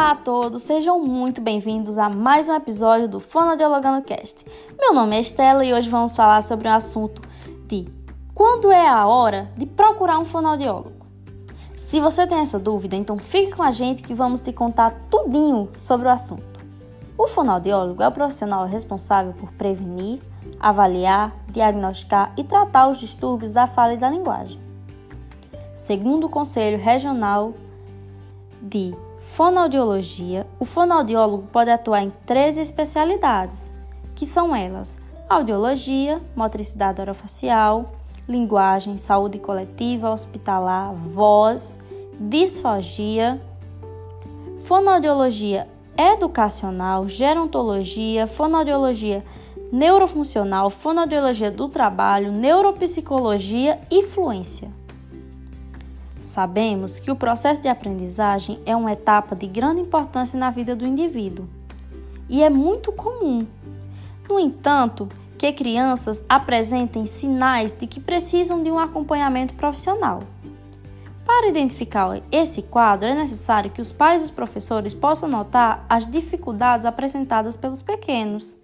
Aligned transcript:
Olá 0.00 0.12
a 0.12 0.16
todos, 0.16 0.62
sejam 0.62 0.98
muito 0.98 1.42
bem-vindos 1.42 1.98
a 1.98 2.08
mais 2.08 2.48
um 2.48 2.54
episódio 2.54 3.06
do 3.06 3.20
Fonodialogando 3.20 4.02
Cast. 4.02 4.46
Meu 4.78 4.94
nome 4.94 5.14
é 5.14 5.20
Estela 5.20 5.62
e 5.62 5.74
hoje 5.74 5.90
vamos 5.90 6.16
falar 6.16 6.42
sobre 6.42 6.66
o 6.66 6.70
um 6.70 6.74
assunto 6.74 7.20
de 7.66 7.86
quando 8.34 8.72
é 8.72 8.88
a 8.88 9.06
hora 9.06 9.52
de 9.58 9.66
procurar 9.66 10.18
um 10.18 10.24
fonoaudiólogo. 10.24 11.04
Se 11.76 12.00
você 12.00 12.26
tem 12.26 12.38
essa 12.38 12.58
dúvida, 12.58 12.96
então 12.96 13.18
fique 13.18 13.54
com 13.54 13.62
a 13.62 13.70
gente 13.70 14.02
que 14.02 14.14
vamos 14.14 14.40
te 14.40 14.54
contar 14.54 14.90
tudinho 15.10 15.68
sobre 15.76 16.08
o 16.08 16.10
assunto. 16.10 16.64
O 17.18 17.28
fonoaudiólogo 17.28 18.02
é 18.02 18.08
o 18.08 18.12
profissional 18.12 18.64
responsável 18.64 19.34
por 19.34 19.52
prevenir, 19.52 20.22
avaliar, 20.58 21.36
diagnosticar 21.48 22.32
e 22.38 22.42
tratar 22.42 22.88
os 22.88 22.98
distúrbios 22.98 23.52
da 23.52 23.66
fala 23.66 23.92
e 23.92 23.98
da 23.98 24.08
linguagem. 24.08 24.58
Segundo 25.74 26.24
o 26.26 26.30
Conselho 26.30 26.78
Regional 26.78 27.52
de 28.62 28.94
Fonoaudiologia, 29.32 30.44
o 30.58 30.64
fonoaudiólogo 30.64 31.44
pode 31.52 31.70
atuar 31.70 32.02
em 32.02 32.12
três 32.26 32.58
especialidades, 32.58 33.70
que 34.16 34.26
são 34.26 34.54
elas: 34.54 34.98
audiologia, 35.28 36.20
motricidade 36.34 37.00
orofacial, 37.00 37.86
linguagem, 38.28 38.96
saúde 38.96 39.38
coletiva, 39.38 40.10
hospitalar, 40.10 40.92
voz, 40.92 41.78
disfagia, 42.18 43.40
fonoaudiologia 44.62 45.68
educacional, 45.96 47.08
gerontologia, 47.08 48.26
fonoaudiologia 48.26 49.24
neurofuncional, 49.70 50.68
fonoaudiologia 50.70 51.52
do 51.52 51.68
trabalho, 51.68 52.32
neuropsicologia 52.32 53.80
e 53.88 54.02
fluência. 54.02 54.72
Sabemos 56.20 56.98
que 56.98 57.10
o 57.10 57.16
processo 57.16 57.62
de 57.62 57.68
aprendizagem 57.68 58.60
é 58.66 58.76
uma 58.76 58.92
etapa 58.92 59.34
de 59.34 59.46
grande 59.46 59.80
importância 59.80 60.38
na 60.38 60.50
vida 60.50 60.76
do 60.76 60.86
indivíduo 60.86 61.48
e 62.28 62.42
é 62.42 62.50
muito 62.50 62.92
comum. 62.92 63.46
No 64.28 64.38
entanto, 64.38 65.08
que 65.38 65.50
crianças 65.50 66.22
apresentem 66.28 67.06
sinais 67.06 67.72
de 67.72 67.86
que 67.86 67.98
precisam 67.98 68.62
de 68.62 68.70
um 68.70 68.78
acompanhamento 68.78 69.54
profissional. 69.54 70.22
Para 71.24 71.48
identificar 71.48 72.20
esse 72.30 72.60
quadro, 72.60 73.08
é 73.08 73.14
necessário 73.14 73.70
que 73.70 73.80
os 73.80 73.90
pais 73.90 74.20
e 74.20 74.26
os 74.26 74.30
professores 74.30 74.92
possam 74.92 75.26
notar 75.26 75.86
as 75.88 76.06
dificuldades 76.06 76.84
apresentadas 76.84 77.56
pelos 77.56 77.80
pequenos 77.80 78.60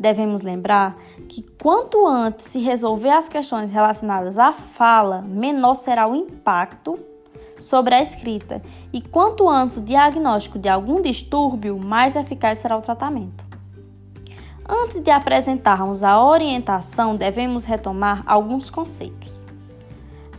devemos 0.00 0.40
lembrar 0.40 0.96
que 1.30 1.42
quanto 1.62 2.08
antes 2.08 2.46
se 2.46 2.58
resolver 2.58 3.10
as 3.10 3.28
questões 3.28 3.70
relacionadas 3.70 4.36
à 4.36 4.52
fala, 4.52 5.22
menor 5.22 5.76
será 5.76 6.08
o 6.08 6.16
impacto 6.16 6.98
sobre 7.60 7.94
a 7.94 8.02
escrita, 8.02 8.60
e 8.92 9.00
quanto 9.00 9.48
antes 9.48 9.76
o 9.76 9.80
diagnóstico 9.80 10.58
de 10.58 10.68
algum 10.68 11.00
distúrbio, 11.00 11.78
mais 11.78 12.16
eficaz 12.16 12.58
será 12.58 12.76
o 12.76 12.80
tratamento. 12.80 13.44
Antes 14.68 14.98
de 14.98 15.12
apresentarmos 15.12 16.02
a 16.02 16.20
orientação, 16.20 17.14
devemos 17.14 17.62
retomar 17.62 18.24
alguns 18.26 18.68
conceitos. 18.68 19.46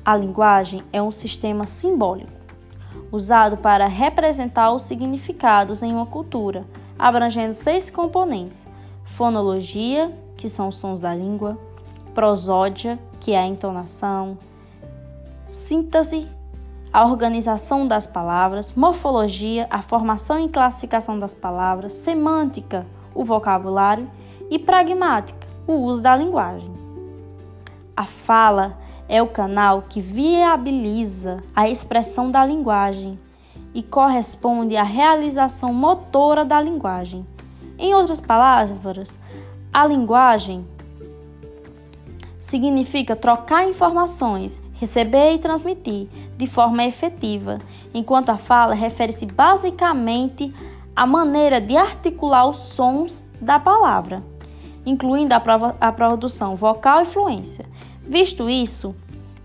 A 0.04 0.18
linguagem 0.18 0.84
é 0.92 1.02
um 1.02 1.12
sistema 1.12 1.66
simbólico, 1.66 2.34
usado 3.14 3.56
para 3.56 3.88
representar 3.88 4.74
os 4.74 4.82
significados 4.82 5.84
em 5.84 5.94
uma 5.94 6.06
cultura, 6.06 6.66
abrangendo 7.00 7.54
seis 7.54 7.90
componentes: 7.90 8.68
fonologia, 9.12 10.12
que 10.38 10.48
são 10.48 10.70
os 10.70 10.78
sons 10.78 11.02
da 11.02 11.14
língua, 11.14 11.58
prosódia, 12.16 12.98
que 13.20 13.34
é 13.34 13.40
a 13.40 13.46
entonação, 13.46 14.38
síntese, 15.46 16.28
a 16.94 17.06
organização 17.06 17.88
das 17.88 18.08
palavras, 18.08 18.74
morfologia, 18.74 19.68
a 19.70 19.82
formação 19.82 20.40
e 20.40 20.50
classificação 20.50 21.20
das 21.20 21.34
palavras, 21.34 21.94
semântica, 21.94 22.86
o 23.14 23.24
vocabulário 23.24 24.10
e 24.50 24.58
pragmática, 24.58 25.48
o 25.68 25.74
uso 25.74 26.02
da 26.02 26.16
linguagem. 26.16 26.72
A 27.96 28.06
fala 28.06 28.78
é 29.10 29.22
o 29.22 29.28
canal 29.28 29.84
que 29.90 30.02
viabiliza 30.02 31.44
a 31.54 31.70
expressão 31.70 32.32
da 32.32 32.46
linguagem 32.46 33.20
e 33.74 33.84
corresponde 33.84 34.78
à 34.78 34.84
realização 34.84 35.74
motora 35.74 36.44
da 36.44 36.62
linguagem, 36.62 37.26
em 37.82 37.96
outras 37.96 38.20
palavras, 38.20 39.20
a 39.74 39.88
linguagem 39.88 40.64
significa 42.40 43.16
trocar 43.16 43.68
informações, 43.68 44.62
receber 44.76 45.34
e 45.34 45.40
transmitir 45.40 46.08
de 46.38 46.46
forma 46.46 46.84
efetiva, 46.84 47.58
enquanto 47.92 48.30
a 48.30 48.38
fala 48.38 48.76
refere-se 48.76 49.26
basicamente 49.26 50.54
à 50.96 51.08
maneira 51.08 51.60
de 51.60 51.76
articular 51.76 52.48
os 52.48 52.58
sons 52.58 53.26
da 53.42 53.60
palavra, 53.60 54.24
incluindo 54.86 55.34
a, 55.34 55.92
produção 55.92 56.56
vocal 56.56 57.02
e 57.02 57.06
fluência. 57.06 57.66
Visto 58.08 58.48
isso, 58.48 58.96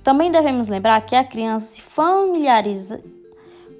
também 0.02 0.30
devemos 0.30 0.68
lembrar 0.68 1.00
que 1.00 1.16
a 1.16 1.24
criança 1.24 1.74
se 1.74 1.80
familiariza 1.80 3.02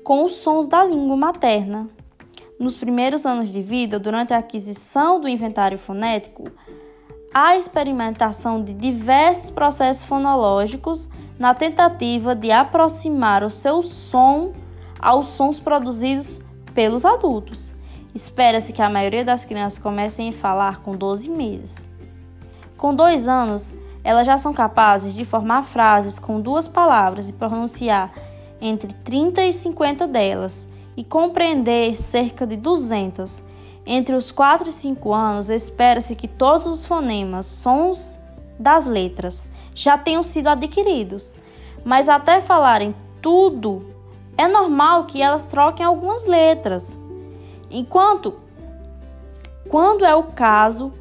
com 0.02 0.24
os 0.24 0.36
sons 0.36 0.66
da 0.66 0.84
língua 0.84 1.16
materna, 1.16 1.88
nos 2.58 2.76
primeiros 2.76 3.26
anos 3.26 3.52
de 3.52 3.62
vida, 3.62 3.98
durante 3.98 4.32
a 4.32 4.38
aquisição 4.38 5.20
do 5.20 5.28
inventário 5.28 5.78
fonético, 5.78 6.50
a 7.32 7.56
experimentação 7.56 8.62
de 8.62 8.72
diversos 8.72 9.50
processos 9.50 10.04
fonológicos 10.04 11.08
na 11.38 11.54
tentativa 11.54 12.34
de 12.34 12.50
aproximar 12.50 13.44
o 13.44 13.50
seu 13.50 13.82
som 13.82 14.52
aos 14.98 15.26
sons 15.26 15.60
produzidos 15.60 16.40
pelos 16.74 17.04
adultos. 17.04 17.74
Espera-se 18.14 18.72
que 18.72 18.80
a 18.80 18.88
maioria 18.88 19.24
das 19.24 19.44
crianças 19.44 19.78
comecem 19.78 20.30
a 20.30 20.32
falar 20.32 20.80
com 20.80 20.96
12 20.96 21.28
meses. 21.28 21.86
Com 22.78 22.94
dois 22.94 23.28
anos, 23.28 23.74
elas 24.02 24.26
já 24.26 24.38
são 24.38 24.54
capazes 24.54 25.14
de 25.14 25.24
formar 25.24 25.62
frases 25.62 26.18
com 26.18 26.40
duas 26.40 26.66
palavras 26.66 27.28
e 27.28 27.34
pronunciar 27.34 28.12
entre 28.60 28.94
30 28.94 29.44
e 29.44 29.52
50 29.52 30.06
delas 30.06 30.66
e 30.96 31.04
compreender 31.04 31.94
cerca 31.96 32.46
de 32.46 32.56
200. 32.56 33.42
Entre 33.84 34.16
os 34.16 34.32
4 34.32 34.68
e 34.68 34.72
5 34.72 35.12
anos, 35.12 35.50
espera-se 35.50 36.16
que 36.16 36.26
todos 36.26 36.66
os 36.66 36.86
fonemas, 36.86 37.46
sons 37.46 38.18
das 38.58 38.86
letras, 38.86 39.46
já 39.74 39.98
tenham 39.98 40.22
sido 40.22 40.48
adquiridos, 40.48 41.36
mas 41.84 42.08
até 42.08 42.40
falarem 42.40 42.94
tudo, 43.20 43.94
é 44.36 44.48
normal 44.48 45.04
que 45.04 45.22
elas 45.22 45.46
troquem 45.46 45.84
algumas 45.84 46.26
letras. 46.26 46.98
Enquanto, 47.70 48.34
quando 49.68 50.04
é 50.04 50.14
o 50.14 50.24
caso 50.24 50.92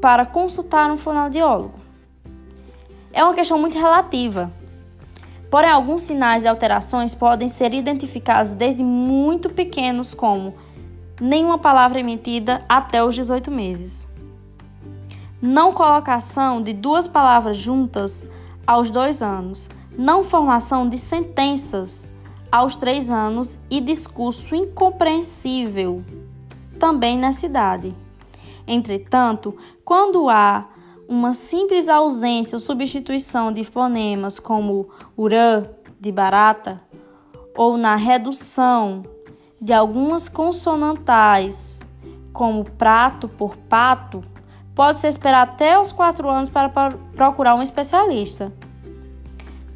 para 0.00 0.26
consultar 0.26 0.90
um 0.90 0.96
fonoaudiólogo? 0.96 1.74
É 3.12 3.22
uma 3.22 3.34
questão 3.34 3.58
muito 3.58 3.78
relativa. 3.78 4.50
Porém, 5.52 5.68
alguns 5.68 6.00
sinais 6.00 6.44
de 6.44 6.48
alterações 6.48 7.14
podem 7.14 7.46
ser 7.46 7.74
identificados 7.74 8.54
desde 8.54 8.82
muito 8.82 9.50
pequenos, 9.50 10.14
como 10.14 10.54
nenhuma 11.20 11.58
palavra 11.58 12.00
emitida 12.00 12.64
até 12.66 13.04
os 13.04 13.14
18 13.14 13.50
meses, 13.50 14.08
não 15.42 15.74
colocação 15.74 16.62
de 16.62 16.72
duas 16.72 17.06
palavras 17.06 17.58
juntas 17.58 18.26
aos 18.66 18.90
dois 18.90 19.20
anos, 19.20 19.68
não 19.94 20.24
formação 20.24 20.88
de 20.88 20.96
sentenças 20.96 22.06
aos 22.50 22.74
três 22.74 23.10
anos 23.10 23.58
e 23.68 23.78
discurso 23.78 24.54
incompreensível 24.54 26.02
também 26.78 27.18
nessa 27.18 27.44
idade. 27.44 27.94
Entretanto, 28.66 29.54
quando 29.84 30.30
há 30.30 30.71
uma 31.08 31.34
simples 31.34 31.88
ausência 31.88 32.56
ou 32.56 32.60
substituição 32.60 33.52
de 33.52 33.64
fonemas 33.64 34.38
como 34.38 34.88
urã, 35.16 35.64
de 36.00 36.10
barata, 36.10 36.80
ou 37.56 37.76
na 37.76 37.96
redução 37.96 39.02
de 39.60 39.72
algumas 39.72 40.28
consonantais, 40.28 41.80
como 42.32 42.64
prato 42.64 43.28
por 43.28 43.56
pato, 43.56 44.22
pode-se 44.74 45.06
esperar 45.06 45.42
até 45.42 45.78
os 45.78 45.92
4 45.92 46.28
anos 46.28 46.48
para 46.48 46.68
procurar 47.14 47.54
um 47.54 47.62
especialista. 47.62 48.52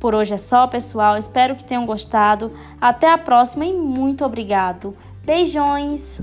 Por 0.00 0.14
hoje 0.14 0.34
é 0.34 0.38
só, 0.38 0.66
pessoal. 0.66 1.16
Espero 1.16 1.54
que 1.54 1.64
tenham 1.64 1.86
gostado. 1.86 2.52
Até 2.80 3.10
a 3.10 3.18
próxima 3.18 3.64
e 3.64 3.72
muito 3.72 4.24
obrigado. 4.24 4.96
Beijões! 5.24 6.20